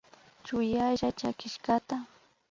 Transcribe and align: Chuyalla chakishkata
Chuyalla 0.45 1.09
chakishkata 1.19 1.95